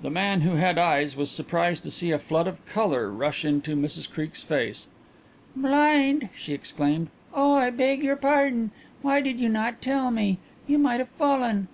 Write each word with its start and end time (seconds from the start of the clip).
The 0.00 0.10
man 0.10 0.40
who 0.40 0.56
had 0.56 0.76
eyes 0.76 1.14
was 1.14 1.30
surprised 1.30 1.84
to 1.84 1.90
see 1.92 2.10
a 2.10 2.18
flood 2.18 2.48
of 2.48 2.66
colour 2.66 3.12
rush 3.12 3.44
into 3.44 3.76
Mrs 3.76 4.10
Creake's 4.10 4.42
face. 4.42 4.88
"Blind!" 5.54 6.30
she 6.36 6.52
exclaimed, 6.52 7.10
"oh, 7.32 7.54
I 7.54 7.70
beg 7.70 8.02
your 8.02 8.16
pardon. 8.16 8.72
Why 9.02 9.20
did 9.20 9.38
you 9.38 9.48
not 9.48 9.80
tell 9.80 10.10
me? 10.10 10.38
You 10.66 10.78
might 10.80 10.98
have 10.98 11.10
fallen." 11.10 11.68